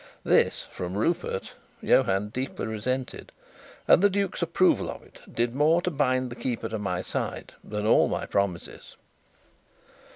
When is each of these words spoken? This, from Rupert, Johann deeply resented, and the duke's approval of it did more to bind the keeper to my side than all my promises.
This, 0.23 0.65
from 0.71 0.97
Rupert, 0.97 1.53
Johann 1.79 2.29
deeply 2.29 2.65
resented, 2.65 3.31
and 3.87 4.01
the 4.01 4.09
duke's 4.09 4.41
approval 4.41 4.89
of 4.89 5.03
it 5.03 5.21
did 5.31 5.53
more 5.53 5.79
to 5.83 5.91
bind 5.91 6.31
the 6.31 6.35
keeper 6.35 6.67
to 6.69 6.79
my 6.79 7.03
side 7.03 7.53
than 7.63 7.85
all 7.85 8.07
my 8.07 8.25
promises. 8.25 8.95